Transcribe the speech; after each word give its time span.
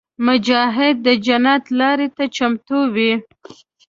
مجاهد 0.25 0.95
د 1.05 1.07
جنت 1.25 1.63
لارې 1.79 2.07
ته 2.15 2.23
چمتو 2.35 2.79
وي. 2.95 3.13